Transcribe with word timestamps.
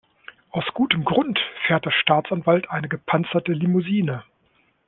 Aus 0.49 0.63
gutem 0.73 1.05
Grund 1.05 1.37
fährt 1.67 1.85
der 1.85 1.91
Staatsanwalt 1.91 2.71
eine 2.71 2.87
gepanzerte 2.89 3.53
Limousine. 3.53 4.23